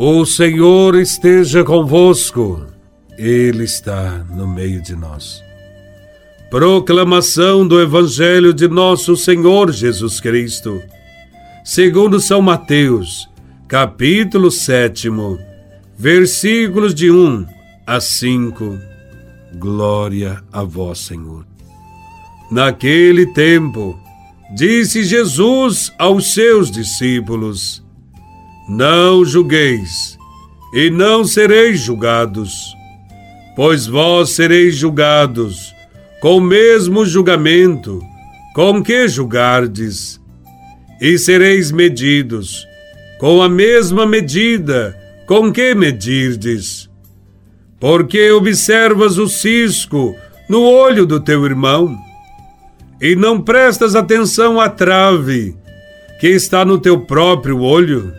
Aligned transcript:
O 0.00 0.24
Senhor 0.24 0.94
esteja 0.94 1.64
convosco, 1.64 2.64
Ele 3.18 3.64
está 3.64 4.24
no 4.30 4.46
meio 4.46 4.80
de 4.80 4.94
nós. 4.94 5.42
Proclamação 6.48 7.66
do 7.66 7.82
Evangelho 7.82 8.54
de 8.54 8.68
Nosso 8.68 9.16
Senhor 9.16 9.72
Jesus 9.72 10.20
Cristo, 10.20 10.80
segundo 11.64 12.20
São 12.20 12.40
Mateus, 12.40 13.28
capítulo 13.66 14.52
7, 14.52 15.08
versículos 15.98 16.94
de 16.94 17.10
1 17.10 17.44
a 17.84 18.00
5. 18.00 18.78
Glória 19.56 20.40
a 20.52 20.62
Vós, 20.62 21.00
Senhor. 21.00 21.44
Naquele 22.52 23.26
tempo, 23.32 23.98
disse 24.54 25.02
Jesus 25.02 25.92
aos 25.98 26.32
seus 26.32 26.70
discípulos: 26.70 27.82
não 28.68 29.24
julgueis, 29.24 30.18
e 30.74 30.90
não 30.90 31.24
sereis 31.24 31.80
julgados, 31.80 32.76
pois 33.56 33.86
vós 33.86 34.30
sereis 34.30 34.76
julgados 34.76 35.74
com 36.20 36.36
o 36.36 36.40
mesmo 36.40 37.06
julgamento 37.06 38.02
com 38.54 38.82
que 38.82 39.08
julgardes, 39.08 40.20
e 41.00 41.16
sereis 41.16 41.70
medidos 41.70 42.66
com 43.18 43.40
a 43.40 43.48
mesma 43.48 44.06
medida 44.06 44.96
com 45.26 45.52
que 45.52 45.74
medirdes. 45.74 46.90
Porque 47.80 48.30
observas 48.32 49.16
o 49.16 49.28
cisco 49.28 50.14
no 50.48 50.62
olho 50.62 51.06
do 51.06 51.20
teu 51.20 51.44
irmão, 51.44 51.96
e 53.00 53.14
não 53.14 53.40
prestas 53.40 53.94
atenção 53.94 54.60
à 54.60 54.68
trave 54.68 55.56
que 56.20 56.26
está 56.26 56.64
no 56.64 56.78
teu 56.78 57.00
próprio 57.00 57.60
olho? 57.60 58.12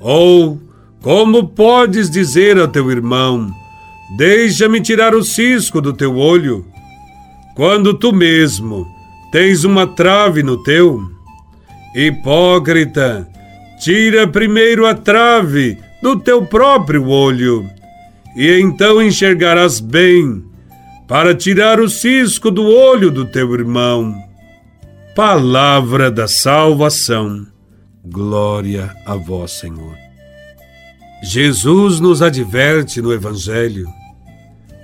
Ou, 0.00 0.58
como 1.02 1.48
podes 1.48 2.10
dizer 2.10 2.58
a 2.58 2.66
teu 2.66 2.90
irmão: 2.90 3.50
Deixa-me 4.16 4.80
tirar 4.80 5.14
o 5.14 5.22
cisco 5.22 5.80
do 5.80 5.92
teu 5.92 6.16
olho, 6.16 6.66
quando 7.54 7.94
tu 7.94 8.12
mesmo 8.12 8.86
tens 9.30 9.62
uma 9.62 9.86
trave 9.86 10.42
no 10.42 10.62
teu? 10.62 11.00
Hipócrita, 11.94 13.28
tira 13.78 14.26
primeiro 14.26 14.86
a 14.86 14.94
trave 14.94 15.78
do 16.02 16.18
teu 16.18 16.46
próprio 16.46 17.08
olho, 17.08 17.68
e 18.36 18.60
então 18.60 19.02
enxergarás 19.02 19.80
bem 19.80 20.42
para 21.06 21.34
tirar 21.34 21.80
o 21.80 21.88
cisco 21.88 22.50
do 22.50 22.64
olho 22.64 23.10
do 23.10 23.24
teu 23.24 23.52
irmão. 23.52 24.14
Palavra 25.14 26.10
da 26.10 26.28
salvação. 26.28 27.49
Glória 28.04 28.94
a 29.04 29.14
vós, 29.14 29.52
Senhor. 29.52 29.96
Jesus 31.22 32.00
nos 32.00 32.22
adverte 32.22 33.02
no 33.02 33.12
Evangelho 33.12 33.86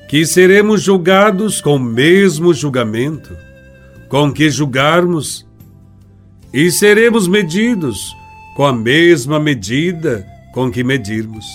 que 0.09 0.27
seremos 0.27 0.83
julgados 0.83 1.61
com 1.61 1.77
o 1.77 1.81
mesmo 1.81 2.53
julgamento 2.53 3.37
com 4.09 4.33
que 4.33 4.51
julgarmos 4.51 5.47
e 6.53 6.71
seremos 6.71 7.27
medidos 7.27 8.15
com 8.55 8.65
a 8.65 8.73
mesma 8.73 9.41
medida 9.41 10.27
com 10.53 10.71
que 10.71 10.85
medirmos. 10.85 11.47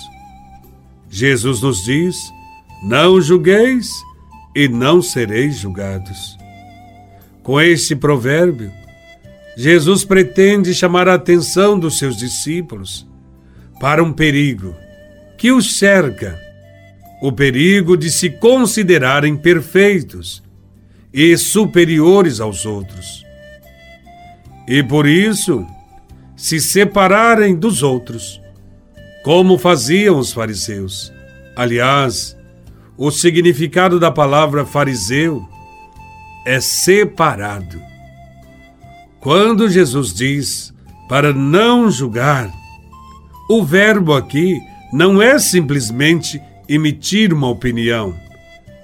Jesus 1.08 1.62
nos 1.62 1.84
diz: 1.84 2.16
Não 2.82 3.20
julgueis 3.20 3.88
e 4.54 4.68
não 4.68 5.00
sereis 5.00 5.58
julgados. 5.58 6.36
Com 7.42 7.60
este 7.60 7.96
provérbio, 7.96 8.70
Jesus 9.56 10.04
pretende 10.04 10.74
chamar 10.74 11.08
a 11.08 11.14
atenção 11.14 11.78
dos 11.78 11.98
seus 11.98 12.16
discípulos 12.16 13.06
para 13.80 14.02
um 14.02 14.12
perigo 14.12 14.74
que 15.36 15.50
os 15.50 15.76
cerca: 15.76 16.38
o 17.20 17.32
perigo 17.32 17.96
de 17.96 18.10
se 18.10 18.30
considerarem 18.30 19.36
perfeitos 19.36 20.42
e 21.12 21.36
superiores 21.36 22.40
aos 22.40 22.64
outros. 22.64 23.26
E 24.66 24.82
por 24.82 25.06
isso, 25.06 25.66
se 26.36 26.60
separarem 26.60 27.56
dos 27.56 27.82
outros, 27.82 28.40
como 29.22 29.58
faziam 29.58 30.18
os 30.18 30.32
fariseus. 30.32 31.12
Aliás, 31.54 32.36
o 32.96 33.10
significado 33.10 34.00
da 34.00 34.10
palavra 34.10 34.64
fariseu 34.64 35.46
é 36.46 36.60
separado. 36.60 37.91
Quando 39.22 39.70
Jesus 39.70 40.12
diz 40.12 40.74
para 41.08 41.32
não 41.32 41.88
julgar, 41.88 42.52
o 43.48 43.62
verbo 43.62 44.14
aqui 44.14 44.58
não 44.92 45.22
é 45.22 45.38
simplesmente 45.38 46.42
emitir 46.68 47.32
uma 47.32 47.48
opinião, 47.48 48.16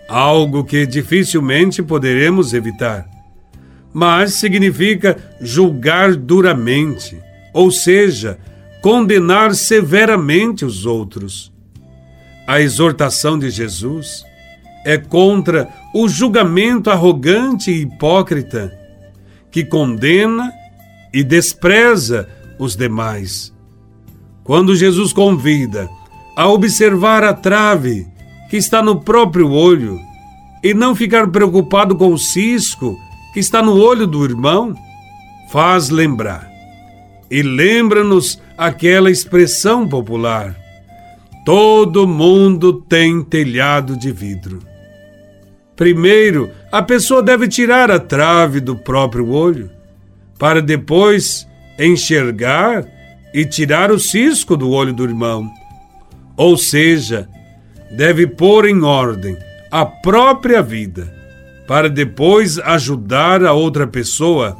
algo 0.09 0.62
que 0.62 0.87
dificilmente 0.87 1.82
poderemos 1.82 2.54
evitar, 2.54 3.04
mas 3.93 4.34
significa 4.34 5.16
julgar 5.41 6.15
duramente, 6.15 7.20
ou 7.53 7.72
seja, 7.72 8.38
condenar 8.81 9.56
severamente 9.56 10.65
os 10.65 10.87
outros. 10.87 11.53
A 12.47 12.60
exortação 12.60 13.37
de 13.37 13.50
Jesus 13.50 14.25
é 14.84 14.97
contra 14.97 15.69
o 15.93 16.09
julgamento 16.09 16.91
arrogante 16.91 17.72
e 17.72 17.82
hipócrita 17.82 18.77
que 19.50 19.64
condena 19.64 20.53
e 21.12 21.22
despreza 21.22 22.28
os 22.59 22.76
demais. 22.76 23.53
Quando 24.44 24.75
Jesus 24.75 25.12
convida 25.12 25.88
a 26.36 26.48
observar 26.48 27.25
a 27.25 27.34
trave 27.34 28.06
que 28.48 28.56
está 28.56 28.82
no 28.82 29.00
próprio 29.00 29.50
olho 29.50 29.98
e 30.62 30.72
não 30.72 30.94
ficar 30.94 31.28
preocupado 31.28 31.97
com 31.97 32.12
o 32.12 32.19
cisco 32.19 32.97
que 33.32 33.41
está 33.41 33.62
no 33.62 33.76
olho 33.76 34.06
do 34.06 34.25
irmão, 34.25 34.75
faz 35.50 35.91
lembrar. 35.91 36.48
E 37.31 37.42
lembra-nos 37.42 38.41
aquela 38.56 39.10
expressão 39.10 39.87
popular: 39.87 40.56
todo 41.44 42.08
mundo 42.08 42.72
tem 42.72 43.22
telhado 43.22 43.97
de 43.97 44.10
vidro. 44.10 44.60
Primeiro, 45.78 46.50
a 46.72 46.82
pessoa 46.82 47.22
deve 47.22 47.46
tirar 47.46 47.88
a 47.88 48.00
trave 48.00 48.58
do 48.58 48.74
próprio 48.74 49.30
olho, 49.30 49.70
para 50.36 50.60
depois 50.60 51.46
enxergar 51.78 52.84
e 53.32 53.44
tirar 53.44 53.92
o 53.92 53.98
cisco 53.98 54.56
do 54.56 54.70
olho 54.70 54.92
do 54.92 55.04
irmão. 55.04 55.48
Ou 56.36 56.56
seja, 56.56 57.28
deve 57.96 58.26
pôr 58.26 58.68
em 58.68 58.82
ordem 58.82 59.36
a 59.70 59.86
própria 59.86 60.60
vida, 60.60 61.14
para 61.68 61.88
depois 61.88 62.58
ajudar 62.58 63.44
a 63.44 63.52
outra 63.52 63.86
pessoa 63.86 64.56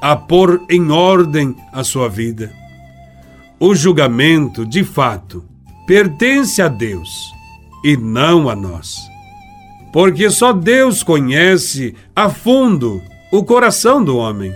a 0.00 0.16
pôr 0.16 0.64
em 0.70 0.90
ordem 0.90 1.54
a 1.70 1.84
sua 1.84 2.08
vida. 2.08 2.50
O 3.60 3.74
julgamento, 3.74 4.64
de 4.64 4.82
fato, 4.82 5.44
pertence 5.86 6.62
a 6.62 6.68
Deus 6.68 7.10
e 7.84 7.94
não 7.94 8.48
a 8.48 8.56
nós 8.56 9.15
porque 9.96 10.28
só 10.28 10.52
Deus 10.52 11.02
conhece 11.02 11.94
a 12.14 12.28
fundo 12.28 13.02
o 13.32 13.42
coração 13.42 14.04
do 14.04 14.18
homem. 14.18 14.52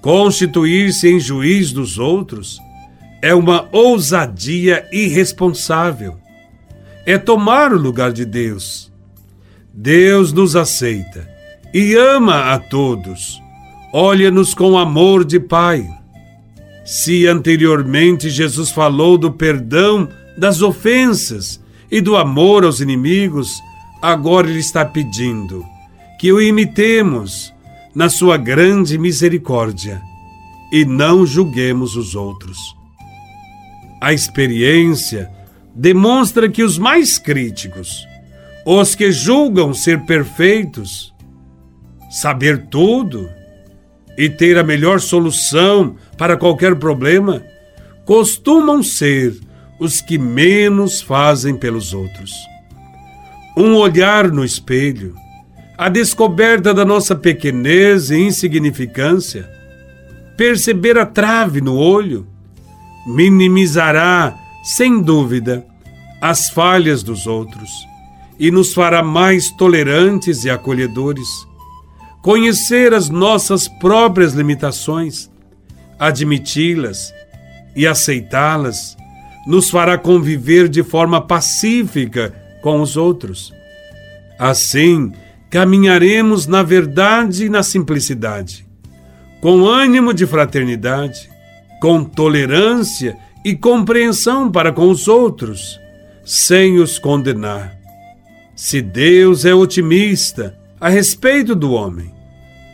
Constituir-se 0.00 1.10
em 1.10 1.20
juiz 1.20 1.72
dos 1.72 1.98
outros 1.98 2.58
é 3.20 3.34
uma 3.34 3.68
ousadia 3.70 4.88
irresponsável. 4.90 6.16
É 7.04 7.18
tomar 7.18 7.70
o 7.70 7.78
lugar 7.78 8.12
de 8.12 8.24
Deus. 8.24 8.90
Deus 9.74 10.32
nos 10.32 10.56
aceita 10.56 11.28
e 11.74 11.94
ama 11.94 12.54
a 12.54 12.58
todos. 12.58 13.38
Olha-nos 13.92 14.54
com 14.54 14.78
amor 14.78 15.22
de 15.22 15.38
Pai. 15.38 15.86
Se 16.82 17.26
anteriormente 17.26 18.30
Jesus 18.30 18.70
falou 18.70 19.18
do 19.18 19.30
perdão 19.30 20.08
das 20.34 20.62
ofensas 20.62 21.62
e 21.90 22.00
do 22.00 22.16
amor 22.16 22.64
aos 22.64 22.80
inimigos, 22.80 23.60
agora 24.00 24.48
Ele 24.48 24.58
está 24.58 24.84
pedindo 24.84 25.64
que 26.18 26.32
o 26.32 26.40
imitemos 26.40 27.52
na 27.94 28.08
Sua 28.08 28.36
grande 28.36 28.98
misericórdia 28.98 30.00
e 30.72 30.84
não 30.84 31.24
julguemos 31.24 31.96
os 31.96 32.14
outros. 32.14 32.58
A 34.00 34.12
experiência 34.12 35.30
demonstra 35.74 36.48
que 36.48 36.62
os 36.62 36.78
mais 36.78 37.18
críticos, 37.18 38.06
os 38.66 38.94
que 38.94 39.10
julgam 39.10 39.72
ser 39.72 40.04
perfeitos, 40.04 41.14
saber 42.10 42.66
tudo 42.66 43.28
e 44.18 44.28
ter 44.28 44.58
a 44.58 44.64
melhor 44.64 45.00
solução 45.00 45.96
para 46.16 46.36
qualquer 46.36 46.76
problema, 46.76 47.42
costumam 48.04 48.82
ser 48.82 49.38
os 49.78 50.00
que 50.00 50.18
menos 50.18 51.00
fazem 51.00 51.54
pelos 51.54 51.92
outros 51.92 52.32
um 53.56 53.74
olhar 53.74 54.30
no 54.30 54.44
espelho, 54.44 55.14
a 55.78 55.88
descoberta 55.88 56.74
da 56.74 56.84
nossa 56.84 57.14
pequenez 57.14 58.10
e 58.10 58.18
insignificância, 58.18 59.48
perceber 60.36 60.98
a 60.98 61.06
trave 61.06 61.60
no 61.62 61.74
olho, 61.76 62.26
minimizará 63.06 64.36
sem 64.62 65.00
dúvida, 65.00 65.66
as 66.20 66.50
falhas 66.50 67.02
dos 67.02 67.26
outros 67.26 67.70
e 68.38 68.50
nos 68.50 68.74
fará 68.74 69.02
mais 69.02 69.50
tolerantes 69.50 70.44
e 70.44 70.50
acolhedores. 70.50 71.28
Conhecer 72.20 72.92
as 72.92 73.08
nossas 73.08 73.68
próprias 73.68 74.34
limitações, 74.34 75.30
admiti-las 75.98 77.14
e 77.74 77.86
aceitá-las, 77.86 78.96
nos 79.46 79.70
fará 79.70 79.96
conviver 79.96 80.68
de 80.68 80.82
forma 80.82 81.20
pacífica 81.20 82.34
com 82.66 82.80
os 82.80 82.96
outros. 82.96 83.54
Assim, 84.36 85.12
caminharemos 85.48 86.48
na 86.48 86.64
verdade 86.64 87.44
e 87.44 87.48
na 87.48 87.62
simplicidade, 87.62 88.66
com 89.40 89.64
ânimo 89.64 90.12
de 90.12 90.26
fraternidade, 90.26 91.30
com 91.80 92.02
tolerância 92.02 93.16
e 93.44 93.54
compreensão 93.54 94.50
para 94.50 94.72
com 94.72 94.90
os 94.90 95.06
outros, 95.06 95.78
sem 96.24 96.80
os 96.80 96.98
condenar. 96.98 97.72
Se 98.56 98.82
Deus 98.82 99.44
é 99.44 99.54
otimista 99.54 100.58
a 100.80 100.88
respeito 100.88 101.54
do 101.54 101.70
homem 101.70 102.12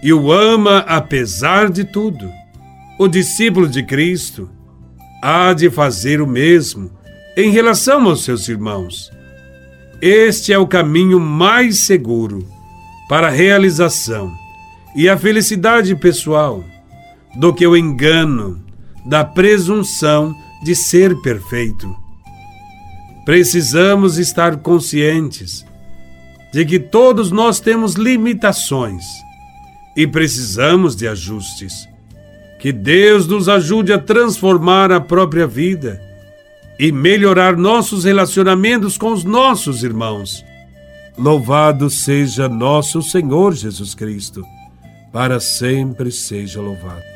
e 0.03 0.11
o 0.11 0.33
ama 0.33 0.79
apesar 0.89 1.69
de 1.69 1.85
tudo, 1.85 2.33
o 2.99 3.07
discípulo 3.07 3.69
de 3.69 3.83
Cristo 3.83 4.49
há 5.23 5.53
de 5.53 5.69
fazer 5.69 6.23
o 6.23 6.27
mesmo 6.27 6.91
em 7.37 7.51
relação 7.51 8.09
aos 8.09 8.25
seus 8.25 8.49
irmãos. 8.49 9.13
Este 10.03 10.53
é 10.53 10.59
o 10.59 10.67
caminho 10.67 11.21
mais 11.21 11.87
seguro 11.87 12.45
para 13.09 13.29
a 13.29 13.31
realização 13.31 14.37
e 14.97 15.09
a 15.09 15.17
felicidade 15.17 15.95
pessoal 15.95 16.65
do 17.37 17.55
que 17.55 17.65
o 17.65 17.77
engano 17.77 18.61
da 19.07 19.25
presunção 19.25 20.35
de 20.65 20.75
ser 20.75 21.15
perfeito. 21.23 21.89
Precisamos 23.25 24.19
estar 24.19 24.57
conscientes 24.57 25.65
de 26.53 26.65
que 26.65 26.81
todos 26.81 27.31
nós 27.31 27.61
temos 27.61 27.95
limitações 27.95 29.05
e 29.97 30.05
precisamos 30.05 30.97
de 30.97 31.07
ajustes. 31.07 31.89
Que 32.59 32.73
Deus 32.73 33.29
nos 33.29 33.49
ajude 33.49 33.93
a 33.93 34.01
transformar 34.01 34.91
a 34.91 35.01
própria 35.01 35.47
vida 35.47 36.12
e 36.83 36.91
melhorar 36.91 37.57
nossos 37.57 38.03
relacionamentos 38.03 38.99
com 38.99 39.13
os 39.13 39.23
nossos 39.23 39.85
irmãos. 39.85 40.45
Louvado 41.17 41.89
seja 41.89 42.49
nosso 42.49 43.01
Senhor 43.01 43.55
Jesus 43.55 43.95
Cristo, 43.95 44.43
para 45.13 45.39
sempre 45.39 46.11
seja 46.11 46.61
louvado. 46.61 47.12